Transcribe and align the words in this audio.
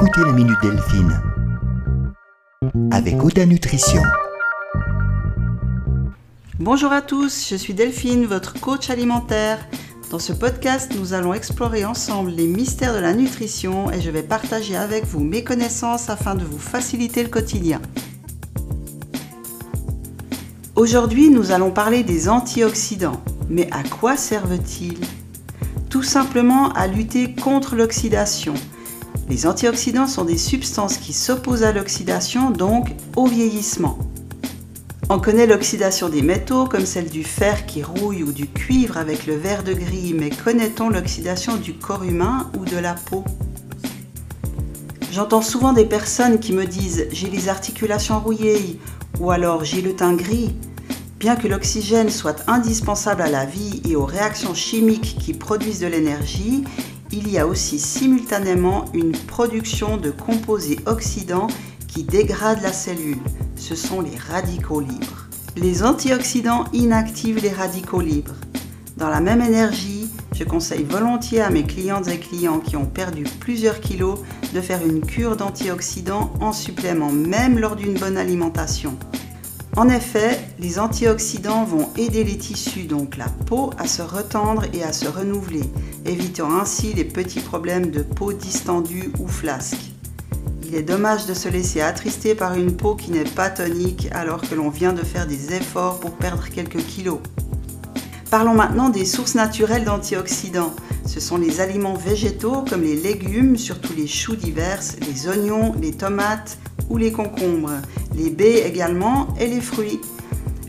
écoutez 0.00 0.20
la 0.24 0.32
Minute 0.32 0.58
Delphine 0.62 1.20
avec 2.92 3.20
Oda 3.20 3.44
Nutrition. 3.46 4.00
Bonjour 6.60 6.92
à 6.92 7.02
tous, 7.02 7.48
je 7.50 7.56
suis 7.56 7.74
Delphine, 7.74 8.24
votre 8.24 8.60
coach 8.60 8.90
alimentaire. 8.90 9.58
Dans 10.12 10.20
ce 10.20 10.32
podcast, 10.32 10.92
nous 10.96 11.14
allons 11.14 11.34
explorer 11.34 11.84
ensemble 11.84 12.30
les 12.30 12.46
mystères 12.46 12.94
de 12.94 13.00
la 13.00 13.12
nutrition 13.12 13.90
et 13.90 14.00
je 14.00 14.10
vais 14.10 14.22
partager 14.22 14.76
avec 14.76 15.04
vous 15.04 15.18
mes 15.18 15.42
connaissances 15.42 16.08
afin 16.10 16.36
de 16.36 16.44
vous 16.44 16.60
faciliter 16.60 17.24
le 17.24 17.28
quotidien. 17.28 17.82
Aujourd'hui, 20.76 21.28
nous 21.28 21.50
allons 21.50 21.72
parler 21.72 22.04
des 22.04 22.28
antioxydants. 22.28 23.20
Mais 23.50 23.68
à 23.72 23.82
quoi 23.82 24.16
servent-ils? 24.16 25.00
Tout 25.90 26.04
simplement 26.04 26.70
à 26.74 26.86
lutter 26.86 27.34
contre 27.34 27.74
l'oxydation. 27.74 28.54
Les 29.28 29.46
antioxydants 29.46 30.06
sont 30.06 30.24
des 30.24 30.38
substances 30.38 30.96
qui 30.96 31.12
s'opposent 31.12 31.62
à 31.62 31.72
l'oxydation, 31.72 32.50
donc 32.50 32.88
au 33.14 33.26
vieillissement. 33.26 33.98
On 35.10 35.18
connaît 35.18 35.46
l'oxydation 35.46 36.08
des 36.08 36.22
métaux 36.22 36.64
comme 36.64 36.86
celle 36.86 37.10
du 37.10 37.24
fer 37.24 37.66
qui 37.66 37.82
rouille 37.82 38.22
ou 38.22 38.32
du 38.32 38.46
cuivre 38.46 38.96
avec 38.96 39.26
le 39.26 39.34
verre 39.36 39.64
de 39.64 39.74
gris, 39.74 40.14
mais 40.18 40.30
connaît-on 40.30 40.88
l'oxydation 40.88 41.56
du 41.56 41.74
corps 41.74 42.04
humain 42.04 42.50
ou 42.58 42.64
de 42.64 42.78
la 42.78 42.94
peau? 42.94 43.22
J'entends 45.12 45.42
souvent 45.42 45.72
des 45.74 45.86
personnes 45.86 46.40
qui 46.40 46.52
me 46.54 46.64
disent 46.64 47.06
j'ai 47.10 47.28
les 47.28 47.48
articulations 47.48 48.20
rouillées 48.20 48.78
ou 49.20 49.30
alors 49.30 49.64
j'ai 49.64 49.82
le 49.82 49.94
teint 49.94 50.14
gris. 50.14 50.54
Bien 51.18 51.36
que 51.36 51.48
l'oxygène 51.48 52.10
soit 52.10 52.44
indispensable 52.48 53.22
à 53.22 53.30
la 53.30 53.44
vie 53.44 53.80
et 53.88 53.96
aux 53.96 54.06
réactions 54.06 54.54
chimiques 54.54 55.16
qui 55.18 55.34
produisent 55.34 55.80
de 55.80 55.86
l'énergie, 55.86 56.64
il 57.10 57.28
y 57.28 57.38
a 57.38 57.46
aussi 57.46 57.78
simultanément 57.78 58.84
une 58.94 59.12
production 59.12 59.96
de 59.96 60.10
composés 60.10 60.78
oxydants 60.86 61.48
qui 61.88 62.04
dégradent 62.04 62.62
la 62.62 62.72
cellule 62.72 63.18
ce 63.58 63.74
sont 63.74 64.00
les 64.00 64.16
radicaux 64.16 64.80
libres. 64.80 65.28
Les 65.56 65.82
antioxydants 65.82 66.64
inactivent 66.72 67.42
les 67.42 67.52
radicaux 67.52 68.00
libres. 68.00 68.34
Dans 68.96 69.08
la 69.08 69.20
même 69.20 69.42
énergie, 69.42 70.08
je 70.34 70.44
conseille 70.44 70.84
volontiers 70.84 71.40
à 71.40 71.50
mes 71.50 71.64
clientes 71.64 72.08
et 72.08 72.18
clients 72.18 72.60
qui 72.60 72.76
ont 72.76 72.86
perdu 72.86 73.24
plusieurs 73.40 73.80
kilos 73.80 74.20
de 74.54 74.60
faire 74.60 74.84
une 74.84 75.04
cure 75.04 75.36
d'antioxydants 75.36 76.32
en 76.40 76.52
supplément, 76.52 77.10
même 77.10 77.58
lors 77.58 77.76
d'une 77.76 77.98
bonne 77.98 78.16
alimentation. 78.16 78.96
En 79.78 79.88
effet, 79.88 80.40
les 80.58 80.80
antioxydants 80.80 81.62
vont 81.62 81.88
aider 81.96 82.24
les 82.24 82.36
tissus, 82.36 82.82
donc 82.82 83.16
la 83.16 83.28
peau, 83.46 83.70
à 83.78 83.86
se 83.86 84.02
retendre 84.02 84.64
et 84.72 84.82
à 84.82 84.92
se 84.92 85.06
renouveler, 85.06 85.62
évitant 86.04 86.52
ainsi 86.58 86.92
les 86.94 87.04
petits 87.04 87.38
problèmes 87.38 87.92
de 87.92 88.02
peau 88.02 88.32
distendue 88.32 89.12
ou 89.20 89.28
flasque. 89.28 89.92
Il 90.66 90.74
est 90.74 90.82
dommage 90.82 91.26
de 91.26 91.32
se 91.32 91.48
laisser 91.48 91.80
attrister 91.80 92.34
par 92.34 92.54
une 92.54 92.76
peau 92.76 92.96
qui 92.96 93.12
n'est 93.12 93.22
pas 93.22 93.50
tonique 93.50 94.08
alors 94.10 94.40
que 94.40 94.56
l'on 94.56 94.68
vient 94.68 94.92
de 94.92 95.04
faire 95.04 95.28
des 95.28 95.54
efforts 95.54 96.00
pour 96.00 96.10
perdre 96.10 96.48
quelques 96.48 96.84
kilos. 96.84 97.20
Parlons 98.32 98.54
maintenant 98.54 98.88
des 98.88 99.04
sources 99.04 99.36
naturelles 99.36 99.84
d'antioxydants. 99.84 100.74
Ce 101.06 101.20
sont 101.20 101.38
les 101.38 101.60
aliments 101.60 101.94
végétaux 101.94 102.64
comme 102.68 102.82
les 102.82 102.96
légumes, 102.96 103.56
surtout 103.56 103.92
les 103.96 104.08
choux 104.08 104.34
divers, 104.34 104.80
les 105.06 105.28
oignons, 105.28 105.72
les 105.80 105.92
tomates 105.92 106.58
ou 106.90 106.96
les 106.96 107.12
concombres, 107.12 107.70
les 108.18 108.30
baies 108.30 108.66
également 108.66 109.28
et 109.38 109.46
les 109.46 109.60
fruits. 109.60 110.00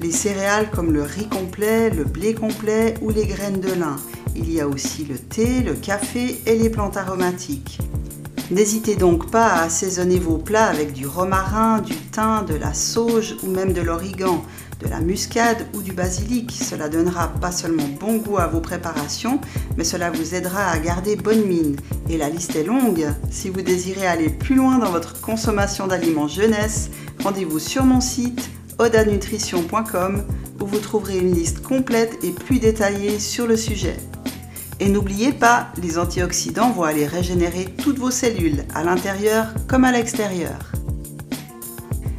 Les 0.00 0.12
céréales 0.12 0.70
comme 0.70 0.92
le 0.92 1.02
riz 1.02 1.28
complet, 1.28 1.90
le 1.90 2.04
blé 2.04 2.34
complet 2.34 2.94
ou 3.02 3.10
les 3.10 3.26
graines 3.26 3.60
de 3.60 3.72
lin. 3.72 3.96
Il 4.36 4.50
y 4.50 4.60
a 4.60 4.68
aussi 4.68 5.04
le 5.04 5.18
thé, 5.18 5.60
le 5.60 5.74
café 5.74 6.40
et 6.46 6.56
les 6.56 6.70
plantes 6.70 6.96
aromatiques. 6.96 7.78
N'hésitez 8.50 8.96
donc 8.96 9.30
pas 9.30 9.46
à 9.46 9.62
assaisonner 9.62 10.18
vos 10.18 10.36
plats 10.36 10.66
avec 10.66 10.92
du 10.92 11.06
romarin, 11.06 11.80
du 11.80 11.94
thym, 11.94 12.44
de 12.46 12.54
la 12.54 12.74
sauge 12.74 13.36
ou 13.42 13.46
même 13.46 13.72
de 13.72 13.80
l'origan, 13.80 14.44
de 14.80 14.88
la 14.88 15.00
muscade 15.00 15.66
ou 15.74 15.80
du 15.80 15.92
basilic. 15.92 16.50
Cela 16.52 16.88
donnera 16.88 17.28
pas 17.28 17.52
seulement 17.52 17.88
bon 18.00 18.16
goût 18.16 18.38
à 18.38 18.48
vos 18.48 18.60
préparations, 18.60 19.40
mais 19.76 19.84
cela 19.84 20.10
vous 20.10 20.34
aidera 20.34 20.66
à 20.66 20.78
garder 20.78 21.16
bonne 21.16 21.46
mine. 21.46 21.76
Et 22.10 22.18
la 22.18 22.28
liste 22.28 22.56
est 22.56 22.64
longue. 22.64 23.06
Si 23.30 23.48
vous 23.48 23.62
désirez 23.62 24.06
aller 24.06 24.28
plus 24.28 24.56
loin 24.56 24.78
dans 24.78 24.90
votre 24.90 25.20
consommation 25.20 25.86
d'aliments 25.86 26.28
jeunesse, 26.28 26.90
rendez-vous 27.22 27.58
sur 27.60 27.84
mon 27.84 28.00
site 28.00 28.50
odanutrition.com 28.78 30.24
où 30.60 30.66
vous 30.66 30.78
trouverez 30.78 31.18
une 31.18 31.34
liste 31.34 31.62
complète 31.62 32.18
et 32.22 32.30
plus 32.30 32.58
détaillée 32.58 33.18
sur 33.18 33.46
le 33.46 33.56
sujet. 33.56 33.96
Et 34.82 34.88
n'oubliez 34.88 35.30
pas, 35.30 35.68
les 35.80 35.96
antioxydants 35.96 36.72
vont 36.72 36.82
aller 36.82 37.06
régénérer 37.06 37.66
toutes 37.66 38.00
vos 38.00 38.10
cellules, 38.10 38.64
à 38.74 38.82
l'intérieur 38.82 39.46
comme 39.68 39.84
à 39.84 39.92
l'extérieur. 39.92 40.72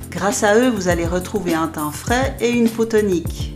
Grâce 0.09 0.45
à 0.45 0.57
eux, 0.57 0.69
vous 0.69 0.87
allez 0.87 1.05
retrouver 1.05 1.55
un 1.55 1.67
teint 1.67 1.91
frais 1.91 2.37
et 2.39 2.51
une 2.51 2.69
peau 2.69 2.85
tonique. 2.85 3.53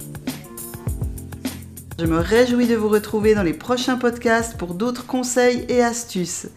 Je 1.98 2.06
me 2.06 2.18
réjouis 2.18 2.68
de 2.68 2.76
vous 2.76 2.90
retrouver 2.90 3.34
dans 3.34 3.44
les 3.44 3.54
prochains 3.54 3.96
podcasts 3.96 4.58
pour 4.58 4.74
d'autres 4.74 5.06
conseils 5.06 5.66
et 5.70 5.82
astuces. 5.82 6.48